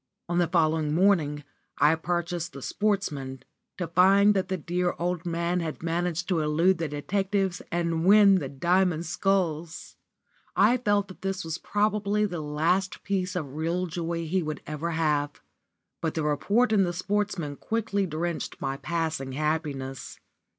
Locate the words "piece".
13.03-13.35